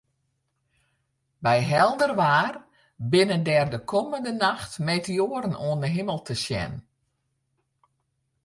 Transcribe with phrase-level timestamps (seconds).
[1.41, 2.57] By helder waar
[2.95, 6.73] binne der de kommende nacht meteoaren oan 'e himel te sjen.